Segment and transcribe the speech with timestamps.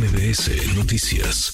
[0.00, 1.52] MBS Noticias.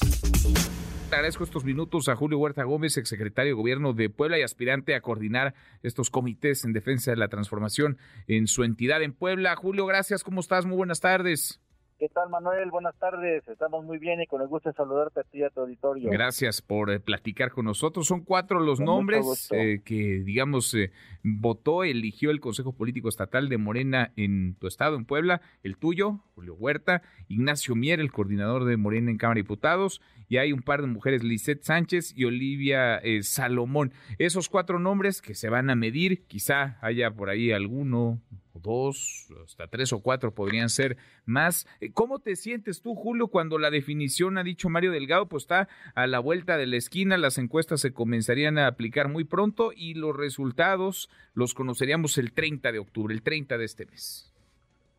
[1.11, 5.01] Agradezco estos minutos a Julio Huerta Gómez, exsecretario de Gobierno de Puebla y aspirante a
[5.01, 7.99] coordinar estos comités en defensa de la transformación
[8.29, 9.57] en su entidad en Puebla.
[9.57, 10.23] Julio, gracias.
[10.23, 10.65] ¿Cómo estás?
[10.65, 11.61] Muy buenas tardes.
[11.99, 12.71] ¿Qué tal, Manuel?
[12.71, 13.49] Buenas tardes.
[13.49, 16.11] Estamos muy bien y con el gusto de saludarte a ti y a tu auditorio.
[16.11, 18.07] Gracias por eh, platicar con nosotros.
[18.07, 23.57] Son cuatro los nombres eh, que, digamos, eh, votó, eligió el Consejo Político Estatal de
[23.57, 25.41] Morena en tu estado, en Puebla.
[25.63, 30.37] El tuyo, Julio Huerta, Ignacio Mier, el coordinador de Morena en Cámara de Diputados, y
[30.37, 33.93] hay un par de mujeres, Lisette Sánchez y Olivia Salomón.
[34.19, 38.21] Esos cuatro nombres que se van a medir, quizá haya por ahí alguno
[38.67, 41.67] dos, hasta tres o cuatro podrían ser más.
[41.81, 45.69] Eh, ¿Cómo te sientes tú, Julio, cuando la definición, ha dicho Mario Delgado, pues está
[45.95, 49.95] a la vuelta de la esquina, las encuestas se comenzarían a aplicar muy pronto y
[49.95, 54.35] los resultados los conoceríamos el 30 de octubre, el 30 de este mes?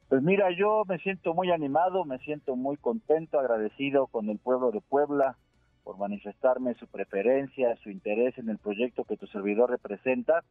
[0.10, 4.72] Pues mira, yo me siento muy animado, me siento muy contento, agradecido con el pueblo
[4.72, 5.38] de Puebla
[5.84, 10.44] por manifestarme su preferencia, su interés en el proyecto que tu servidor representa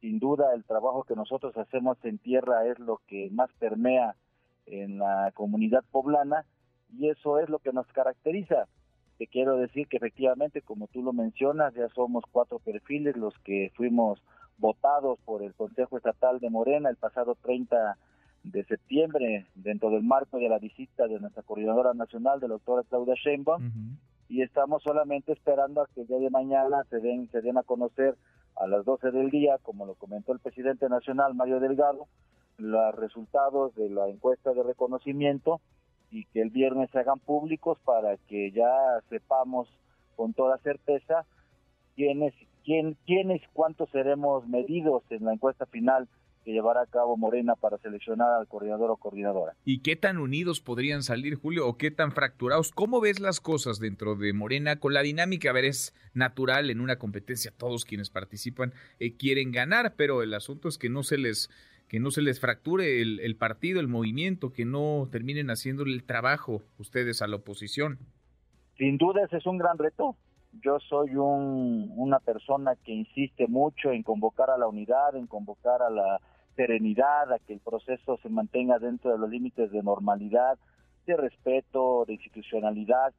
[0.00, 4.16] sin duda el trabajo que nosotros hacemos en tierra es lo que más permea
[4.66, 6.44] en la comunidad poblana
[6.92, 8.66] y eso es lo que nos caracteriza.
[9.18, 13.70] Te quiero decir que efectivamente, como tú lo mencionas, ya somos cuatro perfiles los que
[13.76, 14.22] fuimos
[14.58, 17.96] votados por el Consejo Estatal de Morena el pasado 30
[18.44, 22.82] de septiembre dentro del marco de la visita de nuestra coordinadora nacional, de la doctora
[22.88, 27.42] Claudia Sheinbaum, y estamos solamente esperando a que el día de mañana se den, se
[27.42, 28.16] den a conocer
[28.56, 32.06] a las 12 del día, como lo comentó el presidente nacional Mario Delgado,
[32.58, 35.60] los resultados de la encuesta de reconocimiento
[36.10, 39.68] y que el viernes se hagan públicos para que ya sepamos
[40.16, 41.24] con toda certeza
[41.94, 42.34] quiénes,
[42.64, 46.08] quién, quiénes, cuántos seremos medidos en la encuesta final
[46.44, 49.54] que llevará a cabo Morena para seleccionar al coordinador o coordinadora.
[49.64, 52.72] ¿Y qué tan unidos podrían salir, Julio, o qué tan fracturados?
[52.72, 55.50] ¿Cómo ves las cosas dentro de Morena con la dinámica?
[55.50, 60.34] A ver, es natural en una competencia, todos quienes participan eh, quieren ganar, pero el
[60.34, 61.50] asunto es que no se les
[61.88, 66.04] que no se les fracture el, el partido, el movimiento, que no terminen haciendo el
[66.04, 67.98] trabajo ustedes a la oposición.
[68.78, 70.16] Sin duda ese es un gran reto.
[70.52, 75.80] Yo soy un, una persona que insiste mucho en convocar a la unidad, en convocar
[75.80, 76.20] a la
[76.56, 80.58] serenidad, a que el proceso se mantenga dentro de los límites de normalidad,
[81.06, 83.14] de respeto, de institucionalidad,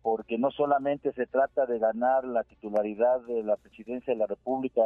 [0.00, 4.82] porque no solamente se trata de ganar la titularidad de la presidencia de la República,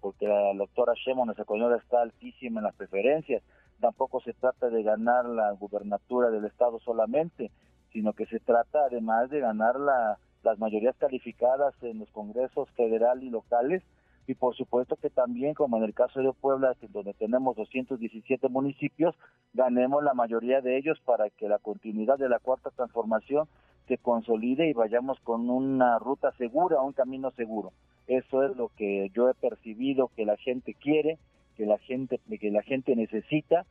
[0.00, 3.42] porque la doctora Shemon, nuestra coordinadora, está altísima en las preferencias,
[3.80, 7.50] tampoco se trata de ganar la gubernatura del Estado solamente,
[7.92, 13.22] sino que se trata además de ganar la, las mayorías calificadas en los congresos federal
[13.22, 13.82] y locales
[14.26, 19.14] y por supuesto que también, como en el caso de Puebla, donde tenemos 217 municipios,
[19.52, 23.46] ganemos la mayoría de ellos para que la continuidad de la cuarta transformación
[23.86, 27.72] se consolide y vayamos con una ruta segura, un camino seguro.
[28.06, 31.18] Eso es lo que yo he percibido que la gente quiere,
[31.56, 33.66] que la gente que la gente necesita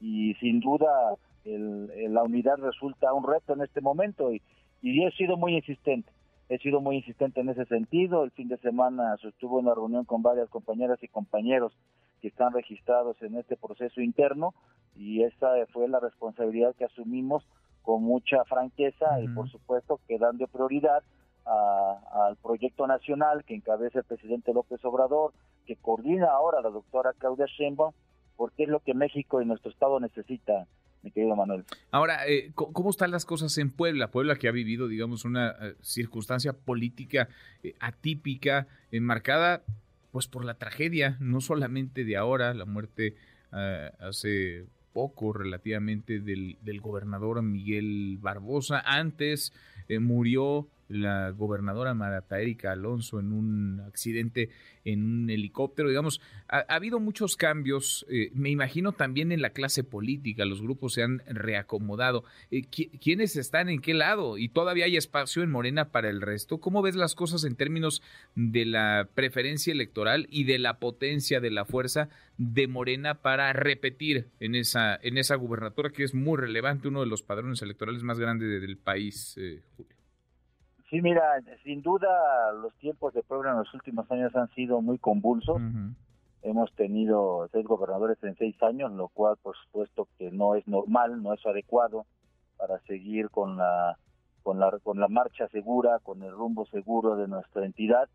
[0.00, 4.40] y sin duda la unidad resulta un reto en este momento y,
[4.82, 6.10] y he sido muy insistente
[6.48, 8.24] he sido muy insistente en ese sentido.
[8.24, 11.72] El fin de semana sostuvo una reunión con varias compañeras y compañeros
[12.20, 14.54] que están registrados en este proceso interno
[14.94, 17.44] y esa fue la responsabilidad que asumimos
[17.82, 21.02] con mucha franqueza y por supuesto que dando prioridad
[21.44, 25.32] al proyecto nacional que encabeza el presidente López Obrador,
[25.64, 27.92] que coordina ahora la doctora Claudia Sheinbaum,
[28.36, 30.66] porque es lo que México y nuestro estado necesita
[31.06, 31.64] mi querido Manuel.
[31.92, 34.10] Ahora, eh, ¿cómo están las cosas en Puebla?
[34.10, 37.28] Puebla que ha vivido, digamos, una eh, circunstancia política
[37.62, 39.62] eh, atípica, enmarcada
[40.10, 43.14] pues por la tragedia, no solamente de ahora, la muerte
[44.00, 49.52] hace poco relativamente del, del, gobernador Miguel Barbosa, antes
[50.00, 54.50] murió la gobernadora Marata Erika Alonso en un accidente
[54.84, 55.88] en un helicóptero.
[55.88, 60.94] Digamos, ha, habido muchos cambios, eh, me imagino también en la clase política, los grupos
[60.94, 62.24] se han reacomodado.
[62.50, 64.38] Eh, ¿Quiénes están en qué lado?
[64.38, 66.58] ¿Y todavía hay espacio en Morena para el resto?
[66.58, 68.02] ¿Cómo ves las cosas en términos
[68.34, 74.28] de la preferencia electoral y de la potencia de la fuerza de Morena para repetir
[74.40, 78.18] en esa, en esa gubernatura que es muy relevante, uno de los padrones electorales más
[78.18, 79.95] grandes del país, eh, Julio?
[80.88, 81.22] Sí, mira,
[81.64, 85.60] sin duda los tiempos de Puebla en los últimos años han sido muy convulsos.
[86.42, 91.20] Hemos tenido seis gobernadores en seis años, lo cual por supuesto que no es normal,
[91.22, 92.06] no es adecuado
[92.56, 93.98] para seguir con la
[94.44, 98.08] con la con la marcha segura, con el rumbo seguro de nuestra entidad.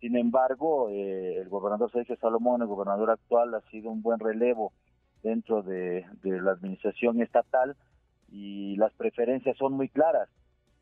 [0.00, 4.72] Sin embargo, eh, el gobernador Sergio Salomón, el gobernador actual, ha sido un buen relevo
[5.22, 7.76] dentro de, de la administración estatal
[8.30, 10.30] y las preferencias son muy claras.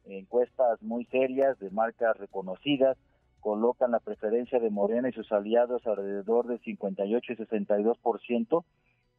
[0.06, 2.96] Encuestas muy serias de marcas reconocidas
[3.40, 8.64] colocan la preferencia de Morena y sus aliados alrededor de 58 y 62%,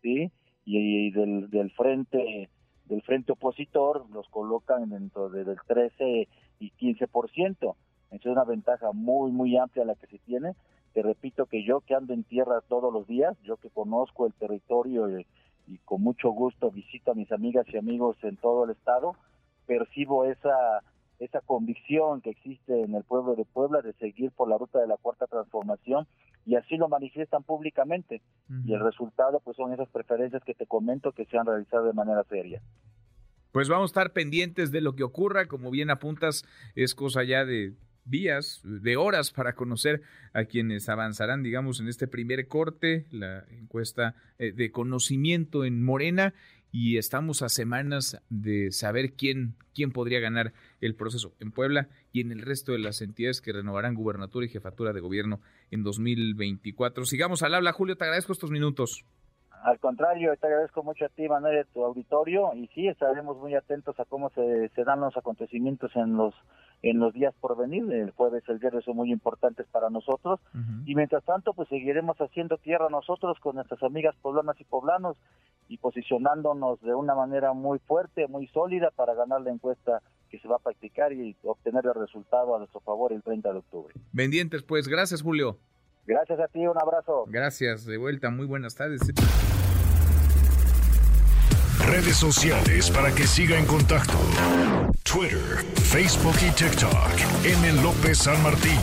[0.02, 0.32] ¿sí?
[0.66, 2.50] Y, y del, del frente
[2.86, 6.28] del frente opositor los colocan dentro del 13
[6.60, 7.76] y 15%.
[8.12, 10.54] Es una ventaja muy, muy amplia la que se tiene.
[10.94, 14.34] Te repito que yo que ando en tierra todos los días, yo que conozco el
[14.34, 15.20] territorio
[15.68, 19.16] y con mucho gusto visito a mis amigas y amigos en todo el estado,
[19.66, 20.84] percibo esa
[21.20, 24.88] esa convicción que existe en el pueblo de Puebla de seguir por la ruta de
[24.88, 26.08] la cuarta transformación
[26.46, 28.22] y así lo manifiestan públicamente.
[28.66, 31.94] Y el resultado pues son esas preferencias que te comento que se han realizado de
[31.94, 32.62] manera seria.
[33.52, 36.44] Pues vamos a estar pendientes de lo que ocurra, como bien apuntas,
[36.76, 37.74] es cosa ya de
[38.04, 40.02] vías, de horas para conocer
[40.34, 46.34] a quienes avanzarán, digamos, en este primer corte, la encuesta eh, de conocimiento en Morena,
[46.78, 50.52] y estamos a semanas de saber quién, quién podría ganar
[50.82, 54.50] el proceso en Puebla y en el resto de las entidades que renovarán gubernatura y
[54.50, 55.40] jefatura de gobierno
[55.72, 57.06] en 2024.
[57.06, 59.06] Sigamos al habla, Julio, te agradezco estos minutos.
[59.64, 63.56] Al contrario, te agradezco mucho a ti, Manuel, de tu auditorio, y sí, estaremos muy
[63.56, 66.36] atentos a cómo se, se dan los acontecimientos en los
[66.82, 67.92] en los días por venir.
[67.92, 70.42] El jueves, el viernes son muy importantes para nosotros,
[70.86, 75.18] y mientras tanto, pues seguiremos haciendo tierra nosotros con nuestras amigas poblanas y poblanos
[75.68, 80.48] y posicionándonos de una manera muy fuerte, muy sólida para ganar la encuesta que se
[80.48, 83.94] va a practicar y obtener el resultado a nuestro favor el 30 de octubre.
[84.16, 85.58] Pendientes, pues, gracias, Julio.
[86.06, 87.26] Gracias a ti, un abrazo.
[87.28, 89.02] Gracias, de vuelta, muy buenas tardes.
[91.88, 94.18] Redes sociales para que siga en contacto:
[95.04, 97.46] Twitter, Facebook y TikTok.
[97.46, 97.82] M.
[97.84, 98.80] López San Martín.